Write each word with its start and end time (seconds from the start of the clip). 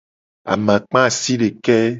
Amakpa 0.53 0.99
asideke. 1.09 1.77